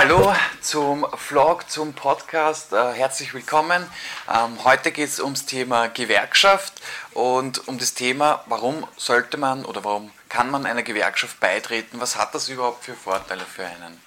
Hallo 0.00 0.32
zum 0.60 1.04
Vlog, 1.16 1.68
zum 1.68 1.92
Podcast. 1.92 2.72
Äh, 2.72 2.92
herzlich 2.92 3.34
willkommen. 3.34 3.84
Ähm, 4.32 4.62
heute 4.62 4.92
geht 4.92 5.08
es 5.08 5.18
ums 5.18 5.44
Thema 5.44 5.88
Gewerkschaft 5.88 6.74
und 7.14 7.66
um 7.66 7.78
das 7.78 7.94
Thema, 7.94 8.44
warum 8.46 8.86
sollte 8.96 9.38
man 9.38 9.64
oder 9.64 9.82
warum 9.82 10.12
kann 10.28 10.52
man 10.52 10.66
einer 10.66 10.84
Gewerkschaft 10.84 11.40
beitreten? 11.40 12.00
Was 12.00 12.14
hat 12.14 12.32
das 12.32 12.48
überhaupt 12.48 12.84
für 12.84 12.94
Vorteile 12.94 13.44
für 13.44 13.66
einen? 13.66 14.00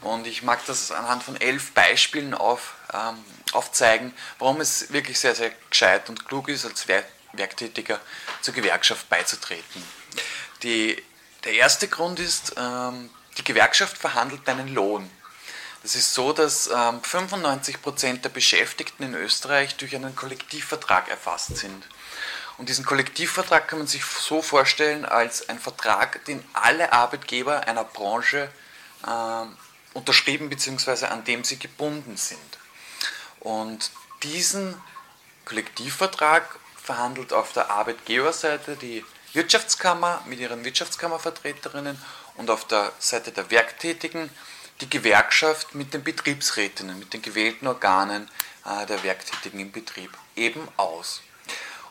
Und 0.00 0.26
ich 0.26 0.42
mag 0.42 0.64
das 0.64 0.90
anhand 0.90 1.22
von 1.22 1.38
elf 1.38 1.72
Beispielen 1.72 2.32
auf, 2.32 2.72
ähm, 2.94 3.22
aufzeigen, 3.52 4.14
warum 4.38 4.62
es 4.62 4.94
wirklich 4.94 5.20
sehr, 5.20 5.34
sehr 5.34 5.52
gescheit 5.68 6.08
und 6.08 6.26
klug 6.26 6.48
ist, 6.48 6.64
als 6.64 6.88
Werk 6.88 7.04
Werktätiger 7.34 8.00
zur 8.40 8.54
Gewerkschaft 8.54 9.10
beizutreten. 9.10 9.84
Die, 10.62 11.02
der 11.44 11.52
erste 11.52 11.86
Grund 11.86 12.18
ist, 12.18 12.54
ähm, 12.56 13.10
die 13.36 13.44
Gewerkschaft 13.44 13.98
verhandelt 13.98 14.48
deinen 14.48 14.72
Lohn. 14.72 15.10
Es 15.84 15.94
ist 15.96 16.14
so, 16.14 16.32
dass 16.32 16.68
ähm, 16.68 17.02
95% 17.02 18.22
der 18.22 18.30
Beschäftigten 18.30 19.02
in 19.02 19.14
Österreich 19.14 19.76
durch 19.76 19.94
einen 19.94 20.16
Kollektivvertrag 20.16 21.10
erfasst 21.10 21.58
sind. 21.58 21.84
Und 22.56 22.70
diesen 22.70 22.86
Kollektivvertrag 22.86 23.68
kann 23.68 23.80
man 23.80 23.86
sich 23.86 24.02
so 24.02 24.40
vorstellen 24.40 25.04
als 25.04 25.46
ein 25.50 25.58
Vertrag, 25.58 26.24
den 26.24 26.42
alle 26.54 26.94
Arbeitgeber 26.94 27.68
einer 27.68 27.84
Branche 27.84 28.50
äh, 29.06 29.44
unterschrieben 29.92 30.48
bzw. 30.48 31.04
an 31.04 31.24
dem 31.24 31.44
sie 31.44 31.58
gebunden 31.58 32.16
sind. 32.16 32.58
Und 33.40 33.90
diesen 34.22 34.80
Kollektivvertrag 35.44 36.48
verhandelt 36.82 37.34
auf 37.34 37.52
der 37.52 37.70
Arbeitgeberseite 37.70 38.76
die 38.76 39.04
Wirtschaftskammer 39.34 40.22
mit 40.24 40.40
ihren 40.40 40.64
Wirtschaftskammervertreterinnen 40.64 42.00
und 42.36 42.48
auf 42.48 42.66
der 42.66 42.90
Seite 42.98 43.32
der 43.32 43.50
Werktätigen 43.50 44.30
die 44.80 44.90
Gewerkschaft 44.90 45.74
mit 45.74 45.94
den 45.94 46.02
Betriebsrätinnen, 46.02 46.98
mit 46.98 47.12
den 47.12 47.22
gewählten 47.22 47.66
Organen 47.66 48.28
äh, 48.64 48.86
der 48.86 49.02
Werktätigen 49.02 49.60
im 49.60 49.72
Betrieb 49.72 50.10
eben 50.36 50.68
aus. 50.76 51.20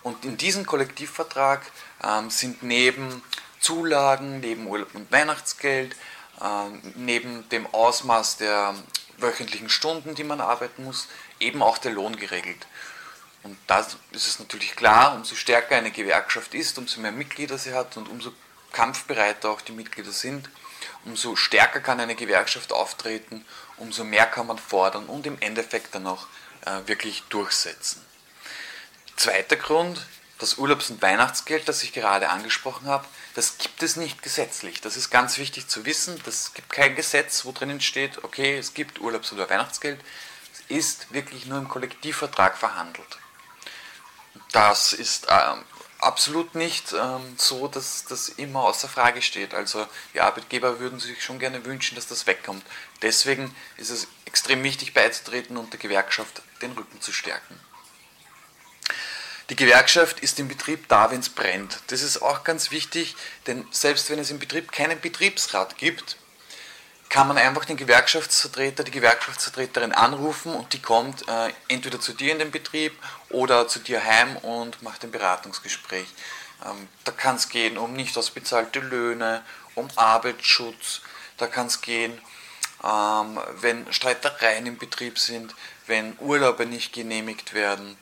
Und 0.02 0.26
in 0.26 0.38
diesem 0.38 0.66
Kollektivvertrag 0.66 1.62
ähm, 2.04 2.30
sind 2.30 2.62
neben 2.62 3.24
Zulagen, 3.60 4.42
neben 4.42 4.68
Urlaub 4.68 4.94
und 4.94 5.12
Weihnachtsgeld, 5.12 5.96
äh, 6.42 6.46
neben 6.96 7.48
dem 7.50 7.68
Ausmaß 7.68 8.38
der 8.38 8.76
wöchentlichen 9.18 9.70
Stunden, 9.70 10.16
die 10.16 10.26
man 10.26 10.42
arbeiten 10.42 10.84
muss, 10.84 11.08
eben 11.40 11.64
auch 11.64 11.78
der 11.78 11.94
Lohn 11.94 12.18
geregelt. 12.18 12.68
Und 13.44 13.58
da 13.68 13.80
ist 13.80 13.98
es 14.28 14.40
natürlich 14.40 14.76
klar, 14.76 15.16
umso 15.16 15.36
stärker 15.36 15.76
eine 15.76 15.92
Gewerkschaft 15.92 16.54
ist, 16.54 16.78
umso 16.78 17.02
mehr 17.02 17.12
Mitglieder 17.12 17.58
sie 17.58 17.74
hat 17.74 17.98
und 17.98 18.10
umso 18.10 18.34
kampfbereiter 18.72 19.50
auch 19.50 19.62
die 19.62 19.74
Mitglieder 19.74 20.12
sind, 20.12 20.50
umso 21.06 21.36
stärker 21.36 21.80
kann 21.80 22.00
eine 22.00 22.16
Gewerkschaft 22.16 22.72
auftreten, 22.72 23.46
umso 23.78 24.04
mehr 24.04 24.26
kann 24.26 24.48
man 24.48 24.58
fordern 24.58 25.06
und 25.06 25.26
im 25.26 25.40
Endeffekt 25.42 25.96
dann 25.96 26.08
auch 26.08 26.28
äh, 26.66 26.88
wirklich 26.88 27.24
durchsetzen. 27.30 28.04
Zweiter 29.16 29.56
Grund, 29.56 30.06
das 30.40 30.58
Urlaubs- 30.58 30.90
und 30.90 31.02
Weihnachtsgeld, 31.02 31.68
das 31.68 31.84
ich 31.84 31.94
gerade 31.94 32.30
angesprochen 32.30 32.88
habe, 32.88 33.06
das 33.36 33.58
gibt 33.58 33.82
es 33.82 33.96
nicht 33.96 34.22
gesetzlich. 34.22 34.82
Das 34.82 34.98
ist 34.98 35.10
ganz 35.10 35.38
wichtig 35.38 35.68
zu 35.68 35.86
wissen. 35.86 36.20
Das 36.26 36.54
gibt 36.54 36.70
kein 36.70 36.96
Gesetz, 36.96 37.46
wo 37.46 37.52
drinnen 37.52 37.82
steht, 37.82 38.24
okay, 38.24 38.58
es 38.58 38.74
gibt 38.74 39.00
Urlaubs- 39.00 39.32
oder 39.32 39.50
Weihnachtsgeld. 39.50 40.00
Es 40.54 40.64
ist 40.68 41.14
wirklich 41.14 41.46
nur 41.46 41.58
im 41.58 41.68
Kollektivvertrag 41.68 42.58
verhandelt. 42.58 43.18
Das 44.52 44.94
ist 44.94 45.28
ähm, 45.30 45.64
absolut 46.04 46.56
nicht 46.56 46.94
ähm, 46.94 47.36
so, 47.38 47.68
dass 47.68 48.06
das 48.06 48.30
immer 48.30 48.64
außer 48.64 48.88
Frage 48.88 49.22
steht. 49.22 49.54
Also 49.54 49.88
die 50.14 50.22
Arbeitgeber 50.22 50.80
würden 50.80 51.00
sich 51.00 51.24
schon 51.24 51.40
gerne 51.40 51.66
wünschen, 51.66 51.96
dass 51.96 52.08
das 52.08 52.28
wegkommt. 52.28 52.64
Deswegen 53.02 53.56
ist 53.78 53.90
es 53.90 54.08
extrem 54.26 54.64
wichtig 54.64 54.94
beizutreten 54.94 55.58
und 55.58 55.74
der 55.74 55.80
Gewerkschaft 55.80 56.42
den 56.62 56.74
Rücken 56.74 57.02
zu 57.02 57.12
stärken. 57.12 57.60
Die 59.50 59.56
Gewerkschaft 59.56 60.22
ist 60.22 60.40
im 60.40 60.48
Betrieb 60.48 60.88
da, 60.88 61.12
wenn 61.12 61.20
es 61.20 61.30
brennt. 61.30 61.80
Das 61.88 62.02
ist 62.02 62.22
auch 62.22 62.44
ganz 62.44 62.72
wichtig, 62.72 63.16
denn 63.46 63.68
selbst 63.72 64.10
wenn 64.10 64.20
es 64.20 64.32
im 64.32 64.40
Betrieb 64.40 64.72
keinen 64.72 65.00
Betriebsrat 65.00 65.78
gibt, 65.78 66.18
kann 67.14 67.28
man 67.28 67.38
einfach 67.38 67.66
den 67.66 67.78
Gewerkschaftsvertreter, 67.78 68.84
die 68.84 68.90
Gewerkschaftsvertreterin 68.90 69.92
anrufen 69.92 70.52
und 70.52 70.74
die 70.74 70.82
kommt 70.82 71.28
äh, 71.28 71.54
entweder 71.68 72.00
zu 72.00 72.12
dir 72.14 72.32
in 72.32 72.40
den 72.40 72.50
Betrieb 72.50 72.92
oder 73.30 73.68
zu 73.68 73.78
dir 73.78 74.04
heim 74.04 74.36
und 74.38 74.82
macht 74.82 75.04
ein 75.04 75.12
Beratungsgespräch. 75.12 76.08
Ähm, 76.66 76.88
da 77.04 77.12
kann 77.12 77.36
es 77.36 77.50
gehen 77.50 77.78
um 77.78 77.94
nicht 77.94 78.18
ausbezahlte 78.18 78.80
Löhne, 78.80 79.44
um 79.76 79.88
Arbeitsschutz, 79.96 81.02
da 81.38 81.46
kann 81.46 81.68
es 81.68 81.82
gehen, 81.82 82.20
ähm, 82.84 83.40
wenn 83.62 83.94
Streitereien 83.94 84.66
im 84.66 84.80
Betrieb 84.80 85.20
sind, 85.20 85.54
wenn 85.86 86.18
Urlaube 86.18 86.66
nicht 86.66 86.94
genehmigt 86.94 87.54
werden, 87.54 87.96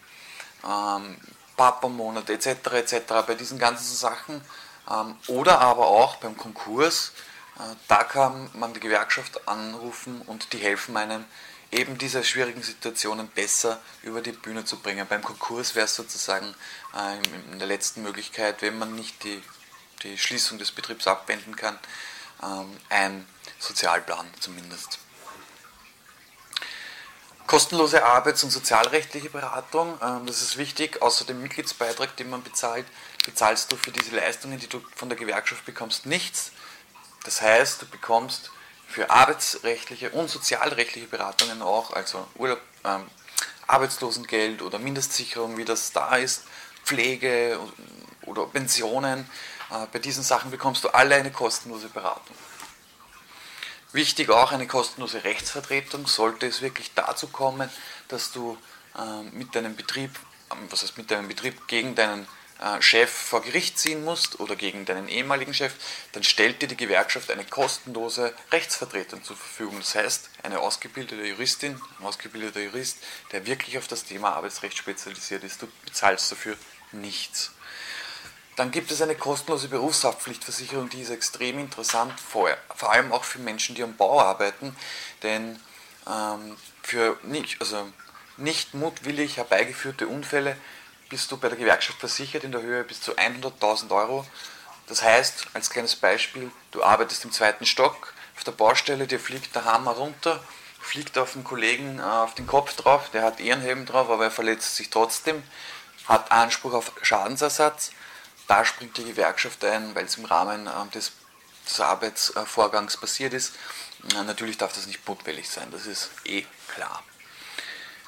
ähm, 0.64 1.18
Papamonate 1.58 2.32
etc. 2.32 2.48
etc. 2.76 2.96
bei 3.28 3.36
diesen 3.36 3.60
ganzen 3.60 3.94
Sachen 3.94 4.40
ähm, 4.90 5.18
oder 5.28 5.60
aber 5.60 5.88
auch 5.88 6.16
beim 6.16 6.38
Konkurs 6.38 7.12
da 7.88 8.04
kann 8.04 8.50
man 8.54 8.74
die 8.74 8.80
Gewerkschaft 8.80 9.48
anrufen 9.48 10.22
und 10.22 10.54
die 10.54 10.58
helfen 10.58 10.98
einem, 10.98 11.26
eben 11.72 11.98
diese 11.98 12.24
schwierigen 12.24 12.62
Situationen 12.62 13.28
besser 13.30 13.80
über 14.04 14.22
die 14.22 14.34
Bühne 14.34 14.66
zu 14.66 14.78
bringen. 14.78 15.08
Beim 15.08 15.24
Konkurs 15.24 15.76
wäre 15.76 15.86
es 15.86 15.96
sozusagen 15.96 16.54
äh, 16.96 17.18
in 17.52 17.60
der 17.60 17.68
letzten 17.68 18.04
Möglichkeit, 18.04 18.62
wenn 18.62 18.78
man 18.78 18.94
nicht 18.96 19.24
die, 19.24 19.42
die 20.04 20.18
Schließung 20.18 20.60
des 20.60 20.72
Betriebs 20.72 21.08
abwenden 21.08 21.56
kann, 21.56 21.80
ähm, 22.44 22.78
ein 22.90 23.26
Sozialplan 23.60 24.28
zumindest. 24.40 25.00
Kostenlose 27.48 28.04
arbeits- 28.06 28.44
und 28.44 28.50
sozialrechtliche 28.50 29.30
Beratung, 29.30 29.98
ähm, 30.02 30.26
das 30.26 30.42
ist 30.42 30.58
wichtig, 30.58 31.02
außer 31.02 31.26
dem 31.26 31.42
Mitgliedsbeitrag, 31.42 32.16
den 32.18 32.30
man 32.30 32.44
bezahlt, 32.44 32.86
bezahlst 33.26 33.72
du 33.72 33.78
für 33.78 33.92
diese 33.92 34.16
Leistungen, 34.16 34.60
die 34.60 34.68
du 34.68 34.82
von 34.96 35.10
der 35.10 35.18
Gewerkschaft 35.18 35.66
bekommst, 35.66 36.06
nichts. 36.06 36.52
Das 37.24 37.42
heißt, 37.42 37.82
du 37.82 37.86
bekommst 37.86 38.52
für 38.88 39.10
arbeitsrechtliche 39.10 40.10
und 40.10 40.30
sozialrechtliche 40.30 41.08
Beratungen 41.08 41.62
auch, 41.62 41.94
also 41.94 42.28
Urlaub, 42.36 42.60
ähm, 42.84 43.06
Arbeitslosengeld 43.68 44.62
oder 44.62 44.80
Mindestsicherung, 44.80 45.58
wie 45.58 45.66
das 45.66 45.92
da 45.92 46.16
ist, 46.18 46.44
Pflege 46.84 47.60
oder 48.26 48.46
Pensionen. 48.48 49.30
Äh, 49.72 49.88
bei 49.92 50.00
diesen 50.00 50.24
Sachen 50.24 50.52
bekommst 50.52 50.84
du 50.84 50.90
alle 50.90 51.16
eine 51.16 51.32
kostenlose 51.32 51.88
Beratung. 51.88 52.36
Wichtig 53.94 54.30
auch 54.30 54.52
eine 54.52 54.68
kostenlose 54.68 55.24
Rechtsvertretung, 55.24 56.08
sollte 56.08 56.48
es 56.48 56.62
wirklich 56.62 56.94
dazu 56.96 57.28
kommen, 57.28 57.70
dass 58.08 58.32
du 58.32 58.58
äh, 58.98 59.24
mit 59.36 59.56
deinem 59.56 59.76
Betrieb, 59.76 60.12
ähm, 60.52 60.68
was 60.70 60.84
heißt 60.84 60.98
mit 60.98 61.12
deinem 61.12 61.28
Betrieb 61.28 61.68
gegen 61.68 61.96
deinen 61.96 62.24
äh, 62.24 62.28
Chef 62.80 63.10
vor 63.10 63.42
Gericht 63.42 63.80
ziehen 63.80 64.04
musst 64.04 64.40
oder 64.40 64.56
gegen 64.56 64.86
deinen 64.86 65.08
ehemaligen 65.08 65.54
Chef, 65.54 65.74
dann 66.12 66.24
stellt 66.24 66.62
dir 66.62 66.68
die 66.68 66.78
Gewerkschaft 66.78 67.32
eine 67.32 67.44
kostenlose 67.44 68.34
Rechtsvertretung 68.52 69.24
zur 69.24 69.36
Verfügung. 69.36 69.80
Das 69.80 69.96
heißt, 69.96 70.30
eine 70.44 70.60
ausgebildete 70.60 71.26
Juristin, 71.26 71.82
ein 72.00 72.06
ausgebildeter 72.06 72.60
Jurist, 72.60 72.98
der 73.32 73.48
wirklich 73.48 73.80
auf 73.80 73.88
das 73.88 74.04
Thema 74.04 74.34
Arbeitsrecht 74.34 74.78
spezialisiert 74.78 75.44
ist. 75.44 75.62
Du 75.64 75.68
bezahlst 75.86 76.32
dafür 76.32 76.56
nichts. 76.92 77.52
Dann 78.58 78.70
gibt 78.70 78.92
es 78.92 79.02
eine 79.02 79.16
kostenlose 79.16 79.68
Berufshaftpflichtversicherung, 79.70 80.90
die 80.90 81.02
ist 81.02 81.10
extrem 81.10 81.58
interessant, 81.58 82.20
vor, 82.20 82.56
vor 82.76 82.92
allem 82.92 83.12
auch 83.12 83.24
für 83.24 83.40
Menschen, 83.40 83.74
die 83.76 83.82
am 83.82 83.96
Bau 83.96 84.22
arbeiten, 84.22 84.76
denn 85.24 85.60
ähm, 86.08 86.56
für 86.84 87.18
nicht, 87.24 87.60
also 87.60 87.92
nicht 88.38 88.74
mutwillig 88.76 89.38
herbeigeführte 89.38 90.08
Unfälle 90.08 90.58
bist 91.12 91.30
du 91.30 91.36
bei 91.36 91.50
der 91.50 91.58
Gewerkschaft 91.58 92.00
versichert 92.00 92.46
in 92.46 92.54
der 92.54 92.62
Höhe 92.62 92.86
bis 92.86 93.02
zu 93.02 93.16
100.000 93.18 93.92
Euro. 93.92 94.26
Das 94.88 95.04
heißt, 95.04 95.48
als 95.54 95.70
kleines 95.70 95.98
Beispiel, 95.98 96.50
du 96.72 96.84
arbeitest 96.84 97.26
im 97.26 97.34
zweiten 97.34 97.66
Stock 97.66 98.14
auf 98.38 98.46
der 98.46 98.54
Baustelle, 98.54 99.08
dir 99.08 99.20
fliegt 99.20 99.54
der 99.54 99.66
Hammer 99.66 99.92
runter, 99.92 100.42
fliegt 100.80 101.18
auf 101.18 101.34
den 101.34 101.44
Kollegen 101.44 102.00
äh, 102.00 102.02
auf 102.02 102.34
den 102.34 102.48
Kopf 102.48 102.78
drauf, 102.78 103.10
der 103.12 103.24
hat 103.24 103.42
Ehrenheben 103.42 103.86
drauf, 103.86 104.10
aber 104.10 104.24
er 104.24 104.32
verletzt 104.32 104.78
sich 104.78 104.90
trotzdem, 104.90 105.44
hat 106.08 106.32
Anspruch 106.32 106.74
auf 106.74 106.94
Schadensersatz. 107.02 107.92
Da 108.48 108.64
springt 108.64 108.98
die 108.98 109.04
Gewerkschaft 109.04 109.64
ein, 109.66 109.94
weil 109.94 110.06
es 110.06 110.16
im 110.16 110.26
Rahmen 110.26 110.68
äh, 110.68 110.94
des, 110.94 111.12
des 111.68 111.82
Arbeitsvorgangs 111.82 112.96
passiert 112.96 113.34
ist. 113.34 113.54
Natürlich 114.26 114.58
darf 114.58 114.74
das 114.74 114.88
nicht 114.88 115.06
mutwillig 115.06 115.50
sein, 115.50 115.68
das 115.72 115.86
ist 115.86 116.10
eh 116.24 116.46
klar. 116.74 117.04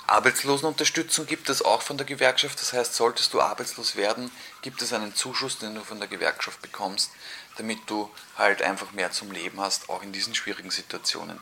Arbeitslosenunterstützung 0.08 1.26
gibt 1.26 1.50
es 1.50 1.64
auch 1.64 1.82
von 1.82 1.98
der 1.98 2.06
Gewerkschaft. 2.06 2.60
Das 2.60 2.74
heißt, 2.74 2.94
solltest 2.94 3.34
du 3.34 3.42
arbeitslos 3.42 3.96
werden, 3.96 4.32
gibt 4.62 4.82
es 4.82 4.94
einen 4.94 5.16
Zuschuss, 5.16 5.60
den 5.60 5.76
du 5.76 5.82
von 5.82 6.00
der 6.00 6.10
Gewerkschaft 6.10 6.62
bekommst, 6.62 7.12
damit 7.58 7.80
du 7.88 8.10
halt 8.38 8.62
einfach 8.62 8.92
mehr 8.92 9.12
zum 9.12 9.32
Leben 9.32 9.60
hast, 9.62 9.90
auch 9.90 10.04
in 10.04 10.12
diesen 10.12 10.36
schwierigen 10.36 10.72
Situationen. 10.72 11.40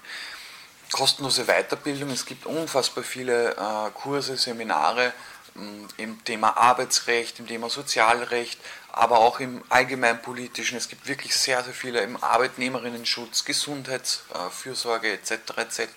Kostenlose 0.92 1.46
Weiterbildung. 1.46 2.10
Es 2.10 2.26
gibt 2.26 2.46
unfassbar 2.46 3.04
viele 3.04 3.52
äh, 3.52 3.92
Kurse, 3.94 4.36
Seminare 4.38 5.14
mh, 5.56 5.64
mm, 5.64 5.88
im 5.98 6.24
Thema 6.24 6.58
Arbeitsrecht, 6.58 7.40
im 7.40 7.48
Thema 7.48 7.70
Sozialrecht, 7.70 8.60
aber 8.92 9.20
auch 9.20 9.40
im 9.40 9.64
allgemeinpolitischen. 9.70 10.78
Es 10.78 10.90
gibt 10.90 11.08
wirklich 11.08 11.36
sehr, 11.36 11.64
sehr 11.64 11.74
viele 11.74 12.02
im 12.02 12.22
Arbeitnehmerinnenschutz, 12.22 13.46
Gesundheitsfürsorge 13.46 15.14
etc. 15.14 15.32
etc. 15.58 15.88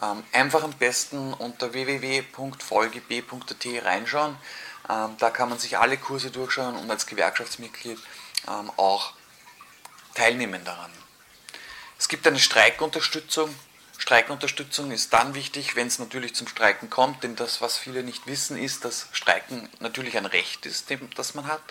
Ähm, 0.00 0.22
einfach 0.32 0.62
am 0.62 0.72
besten 0.72 1.34
unter 1.34 1.72
www.vlgb.at 1.72 3.66
reinschauen. 3.84 4.36
Ähm, 4.88 5.16
da 5.18 5.30
kann 5.30 5.48
man 5.48 5.58
sich 5.58 5.78
alle 5.78 5.96
Kurse 5.96 6.30
durchschauen 6.30 6.76
und 6.76 6.90
als 6.90 7.06
Gewerkschaftsmitglied 7.06 7.98
ähm, 8.48 8.70
auch 8.76 9.12
teilnehmen 10.14 10.64
daran. 10.64 10.90
Es 11.98 12.08
gibt 12.08 12.26
eine 12.26 12.38
Streikunterstützung. 12.38 13.54
Streikunterstützung 13.96 14.90
ist 14.90 15.12
dann 15.12 15.34
wichtig, 15.34 15.76
wenn 15.76 15.86
es 15.86 16.00
natürlich 16.00 16.34
zum 16.34 16.48
Streiken 16.48 16.90
kommt, 16.90 17.22
denn 17.22 17.36
das, 17.36 17.60
was 17.60 17.78
viele 17.78 18.02
nicht 18.02 18.26
wissen, 18.26 18.58
ist, 18.58 18.84
dass 18.84 19.06
Streiken 19.12 19.68
natürlich 19.78 20.16
ein 20.16 20.26
Recht 20.26 20.66
ist, 20.66 20.88
das 21.14 21.34
man 21.34 21.46
hat, 21.46 21.62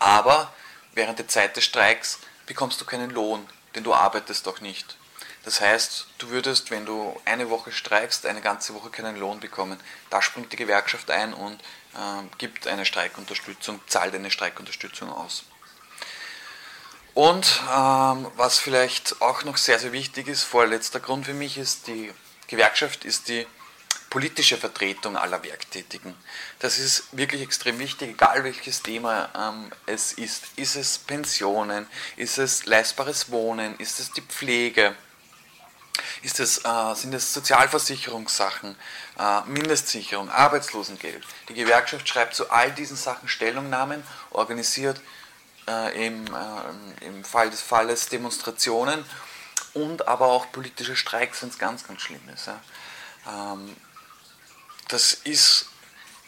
aber 0.00 0.52
während 0.94 1.20
der 1.20 1.28
Zeit 1.28 1.56
des 1.56 1.62
Streiks 1.62 2.18
bekommst 2.46 2.80
du 2.80 2.84
keinen 2.84 3.10
Lohn, 3.10 3.48
denn 3.76 3.84
du 3.84 3.94
arbeitest 3.94 4.48
doch 4.48 4.60
nicht. 4.60 4.96
Das 5.44 5.60
heißt, 5.60 6.06
du 6.18 6.28
würdest, 6.30 6.70
wenn 6.70 6.84
du 6.84 7.18
eine 7.24 7.48
Woche 7.48 7.72
streikst, 7.72 8.26
eine 8.26 8.40
ganze 8.40 8.74
Woche 8.74 8.90
keinen 8.90 9.16
Lohn 9.16 9.40
bekommen. 9.40 9.78
Da 10.10 10.20
springt 10.20 10.52
die 10.52 10.56
Gewerkschaft 10.56 11.10
ein 11.10 11.32
und 11.32 11.60
äh, 11.94 12.36
gibt 12.38 12.66
eine 12.66 12.84
Streikunterstützung, 12.84 13.80
zahlt 13.86 14.14
eine 14.14 14.30
Streikunterstützung 14.30 15.10
aus. 15.10 15.44
Und 17.14 17.62
ähm, 17.74 18.28
was 18.36 18.58
vielleicht 18.58 19.20
auch 19.22 19.42
noch 19.44 19.56
sehr, 19.56 19.78
sehr 19.78 19.92
wichtig 19.92 20.28
ist, 20.28 20.44
vorletzter 20.44 21.00
Grund 21.00 21.26
für 21.26 21.34
mich 21.34 21.58
ist, 21.58 21.86
die 21.86 22.12
Gewerkschaft 22.46 23.04
ist 23.04 23.28
die 23.28 23.46
politische 24.10 24.56
Vertretung 24.56 25.16
aller 25.16 25.42
Werktätigen. 25.42 26.14
Das 26.60 26.78
ist 26.78 27.08
wirklich 27.12 27.42
extrem 27.42 27.78
wichtig, 27.78 28.10
egal 28.10 28.44
welches 28.44 28.82
Thema 28.82 29.30
ähm, 29.36 29.70
es 29.86 30.12
ist. 30.12 30.44
Ist 30.56 30.76
es 30.76 30.98
Pensionen, 30.98 31.86
ist 32.16 32.38
es 32.38 32.66
leistbares 32.66 33.30
Wohnen, 33.30 33.76
ist 33.78 34.00
es 34.00 34.12
die 34.12 34.22
Pflege, 34.22 34.94
ist 36.22 36.40
es, 36.40 36.64
äh, 36.64 36.94
sind 36.94 37.14
es 37.14 37.32
Sozialversicherungssachen, 37.32 38.76
äh, 39.18 39.40
Mindestsicherung, 39.46 40.30
Arbeitslosengeld. 40.30 41.24
Die 41.48 41.54
Gewerkschaft 41.54 42.08
schreibt 42.08 42.34
zu 42.34 42.50
all 42.50 42.72
diesen 42.72 42.96
Sachen 42.96 43.28
Stellungnahmen, 43.28 44.02
organisiert 44.30 45.00
äh, 45.68 46.06
im, 46.06 46.26
äh, 46.26 47.06
im 47.06 47.24
Fall 47.24 47.50
des 47.50 47.60
Falles 47.60 48.08
Demonstrationen 48.08 49.04
und 49.74 50.08
aber 50.08 50.26
auch 50.26 50.50
politische 50.50 50.96
Streiks, 50.96 51.42
wenn 51.42 51.50
es 51.50 51.58
ganz, 51.58 51.86
ganz 51.86 52.00
schlimm 52.00 52.26
ist. 52.34 52.46
Ja. 52.46 52.60
Ähm, 53.28 53.76
das 54.88 55.12
ist 55.12 55.66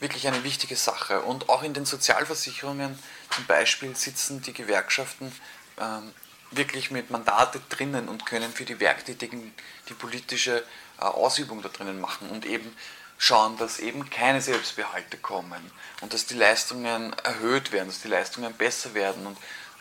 wirklich 0.01 0.27
eine 0.27 0.45
wichtige 0.45 0.77
Sache. 0.77 1.23
Und 1.23 1.49
auch 1.49 1.63
in 1.63 1.75
den 1.75 1.87
Sozialversicherungen 1.87 2.99
zum 3.31 3.47
Beispiel 3.47 3.95
sitzen 3.97 4.43
die 4.43 4.53
Gewerkschaften 4.53 5.33
ähm, 5.79 6.13
wirklich 6.51 6.91
mit 6.91 7.11
Mandate 7.11 7.61
drinnen 7.69 8.09
und 8.09 8.27
können 8.27 8.53
für 8.53 8.65
die 8.65 8.81
Werktätigen 8.81 9.55
die 9.89 9.95
politische 9.95 10.65
äh, 10.99 11.05
Ausübung 11.05 11.63
da 11.63 11.69
drinnen 11.69 12.01
machen 12.01 12.29
und 12.31 12.45
eben 12.45 12.75
schauen, 13.19 13.57
dass 13.59 13.79
eben 13.79 14.09
keine 14.09 14.41
Selbstbehalte 14.41 15.19
kommen 15.19 15.71
und 16.01 16.15
dass 16.15 16.27
die 16.27 16.35
Leistungen 16.35 17.13
erhöht 17.23 17.71
werden, 17.71 17.89
dass 17.89 18.01
die 18.01 18.09
Leistungen 18.09 18.55
besser 18.55 18.95
werden 18.95 19.27
und 19.27 19.37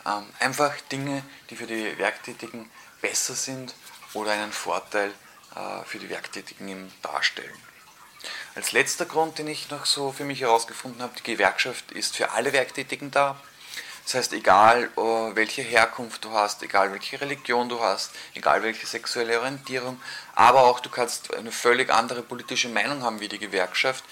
ähm, 0.06 0.26
einfach 0.38 0.78
Dinge, 0.92 1.22
die 1.48 1.56
für 1.56 1.66
die 1.66 1.98
Werktätigen 1.98 2.70
besser 3.00 3.34
sind 3.34 3.74
oder 4.12 4.32
einen 4.32 4.52
Vorteil 4.52 5.12
äh, 5.56 5.84
für 5.84 5.98
die 5.98 6.10
Werktätigen 6.10 6.68
eben 6.68 6.92
darstellen. 7.02 7.56
Als 8.54 8.72
letzter 8.72 9.06
Grund, 9.06 9.38
den 9.38 9.48
ich 9.48 9.70
noch 9.70 9.86
so 9.86 10.12
für 10.12 10.24
mich 10.24 10.42
herausgefunden 10.42 11.02
habe, 11.02 11.14
die 11.16 11.22
Gewerkschaft 11.22 11.92
ist 11.92 12.16
für 12.16 12.32
alle 12.32 12.52
Werktätigen 12.52 13.10
da. 13.10 13.40
Das 14.04 14.14
heißt, 14.14 14.32
egal 14.32 14.90
uh, 14.96 15.34
welche 15.34 15.62
Herkunft 15.62 16.24
du 16.24 16.32
hast, 16.32 16.62
egal 16.62 16.92
welche 16.92 17.20
Religion 17.20 17.68
du 17.68 17.80
hast, 17.80 18.10
egal 18.34 18.62
welche 18.62 18.86
sexuelle 18.86 19.38
Orientierung, 19.38 20.00
aber 20.34 20.64
auch 20.64 20.80
du 20.80 20.88
kannst 20.88 21.34
eine 21.34 21.52
völlig 21.52 21.90
andere 21.90 22.22
politische 22.22 22.68
Meinung 22.68 23.02
haben 23.02 23.20
wie 23.20 23.28
die 23.28 23.38
Gewerkschaft. 23.38 24.04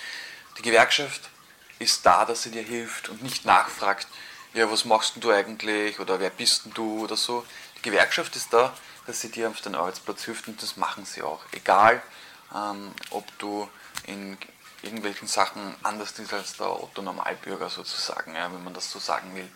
Die 0.59 0.63
Gewerkschaft 0.63 1.29
ist 1.79 2.05
da, 2.07 2.25
dass 2.25 2.43
sie 2.43 2.51
dir 2.51 2.63
hilft 2.63 3.09
und 3.09 3.23
nicht 3.23 3.45
nachfragt, 3.45 4.07
ja, 4.55 4.71
was 4.71 4.85
machst 4.85 5.15
du 5.17 5.31
eigentlich 5.31 6.01
oder 6.01 6.21
wer 6.21 6.31
bist 6.31 6.69
du 6.75 7.05
oder 7.05 7.17
so. 7.17 7.45
Die 7.77 7.83
Gewerkschaft 7.83 8.35
ist 8.37 8.53
da, 8.53 8.75
dass 9.07 9.21
sie 9.21 9.31
dir 9.31 9.49
auf 9.49 9.61
den 9.61 9.75
Arbeitsplatz 9.75 10.25
hilft 10.25 10.49
und 10.49 10.63
das 10.63 10.77
machen 10.77 11.05
sie 11.05 11.23
auch. 11.23 11.41
Egal, 11.53 12.03
ähm, 12.55 12.93
ob 13.11 13.25
du 13.39 13.69
in 14.07 14.37
irgendwelchen 14.83 15.29
Sachen 15.29 15.75
anders 15.83 16.19
ist 16.19 16.33
als 16.33 16.57
der 16.57 16.71
Otto 16.71 17.03
Normalbürger 17.03 17.69
sozusagen, 17.69 18.35
ja, 18.35 18.53
wenn 18.53 18.63
man 18.65 18.75
das 18.75 18.91
so 18.91 18.99
sagen 18.99 19.35
will. 19.35 19.49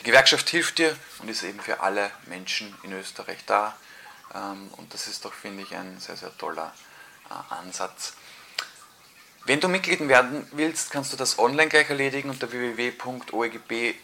Die 0.00 0.04
Gewerkschaft 0.04 0.48
hilft 0.48 0.78
dir 0.78 0.96
und 1.20 1.28
ist 1.28 1.42
eben 1.42 1.60
für 1.60 1.80
alle 1.80 2.10
Menschen 2.26 2.74
in 2.82 2.92
Österreich 2.92 3.38
da. 3.46 3.76
Ähm, 4.34 4.70
und 4.76 4.92
das 4.94 5.06
ist 5.06 5.24
doch, 5.24 5.32
finde 5.32 5.62
ich, 5.62 5.74
ein 5.74 5.98
sehr, 6.00 6.16
sehr 6.16 6.36
toller 6.36 6.72
äh, 7.30 7.34
Ansatz. 7.54 8.14
Wenn 9.44 9.60
du 9.60 9.68
Mitglied 9.68 10.06
werden 10.08 10.46
willst, 10.52 10.90
kannst 10.92 11.12
du 11.12 11.16
das 11.16 11.38
online 11.38 11.68
gleich 11.68 11.90
erledigen 11.90 12.30
unter 12.30 12.50
www.oegb.at 12.52 13.96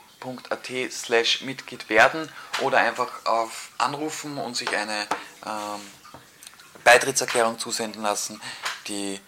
slash 0.91 1.43
Mitglied 1.43 1.89
werden 1.89 2.29
oder 2.61 2.79
einfach 2.79 3.25
auf 3.25 3.71
anrufen 3.79 4.37
und 4.39 4.57
sich 4.57 4.69
eine 4.77 5.07
ähm, 5.47 5.81
Beitrittserklärung 6.83 7.59
zusenden 7.59 8.03
lassen. 8.03 8.41
Die 8.89 9.21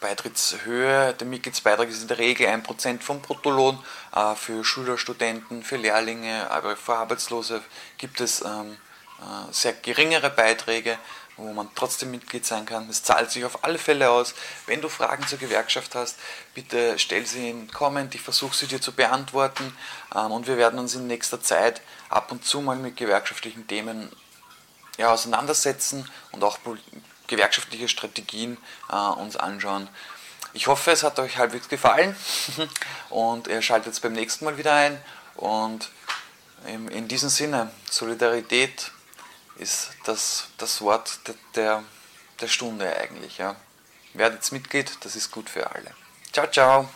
Beitrittshöhe, 0.00 1.12
der 1.12 1.26
Mitgliedsbeitrag 1.26 1.88
ist 1.88 2.02
in 2.02 2.08
der 2.08 2.18
Regel 2.18 2.46
1% 2.46 3.02
vom 3.02 3.20
Bruttolohn. 3.20 3.78
Äh, 4.14 4.34
für 4.34 4.64
Schüler, 4.64 4.96
Studenten, 4.96 5.62
für 5.62 5.76
Lehrlinge, 5.76 6.50
aber 6.50 6.76
für 6.76 6.94
Arbeitslose 6.94 7.62
gibt 7.98 8.20
es 8.20 8.42
ähm, 8.42 8.78
äh, 9.20 9.52
sehr 9.52 9.74
geringere 9.74 10.30
Beiträge, 10.30 10.98
wo 11.36 11.52
man 11.52 11.68
trotzdem 11.74 12.12
Mitglied 12.12 12.46
sein 12.46 12.64
kann. 12.64 12.88
Es 12.88 13.02
zahlt 13.02 13.30
sich 13.30 13.44
auf 13.44 13.62
alle 13.62 13.78
Fälle 13.78 14.10
aus. 14.10 14.34
Wenn 14.66 14.80
du 14.80 14.88
Fragen 14.88 15.26
zur 15.26 15.38
Gewerkschaft 15.38 15.94
hast, 15.94 16.16
bitte 16.54 16.98
stell 16.98 17.26
sie 17.26 17.50
in 17.50 17.70
Comment, 17.70 18.14
ich 18.14 18.22
versuche 18.22 18.56
sie 18.56 18.66
dir 18.66 18.80
zu 18.80 18.92
beantworten 18.92 19.76
ähm, 20.14 20.32
und 20.32 20.46
wir 20.46 20.56
werden 20.56 20.78
uns 20.78 20.94
in 20.94 21.06
nächster 21.06 21.42
Zeit 21.42 21.82
ab 22.08 22.32
und 22.32 22.44
zu 22.46 22.62
mal 22.62 22.76
mit 22.76 22.96
gewerkschaftlichen 22.96 23.66
Themen 23.66 24.10
ja, 24.96 25.12
auseinandersetzen 25.12 26.10
und 26.32 26.42
auch 26.42 26.58
gewerkschaftliche 27.26 27.88
Strategien 27.88 28.56
äh, 28.90 28.94
uns 28.94 29.36
anschauen. 29.36 29.88
Ich 30.52 30.68
hoffe, 30.68 30.90
es 30.90 31.02
hat 31.02 31.18
euch 31.18 31.36
halbwegs 31.36 31.68
gefallen 31.68 32.16
und 33.10 33.46
ihr 33.46 33.60
schaltet 33.62 34.00
beim 34.00 34.12
nächsten 34.12 34.44
Mal 34.44 34.56
wieder 34.56 34.74
ein. 34.74 35.00
Und 35.34 35.90
in, 36.66 36.88
in 36.88 37.08
diesem 37.08 37.28
Sinne, 37.28 37.70
Solidarität 37.90 38.90
ist 39.58 39.90
das, 40.04 40.48
das 40.58 40.80
Wort 40.80 41.20
der, 41.54 41.82
der 42.40 42.48
Stunde 42.48 42.96
eigentlich. 42.96 43.38
Ja. 43.38 43.56
Werdet 44.14 44.50
Mitglied, 44.52 44.90
das 45.00 45.16
ist 45.16 45.30
gut 45.30 45.50
für 45.50 45.70
alle. 45.70 45.92
Ciao, 46.32 46.46
ciao. 46.46 46.88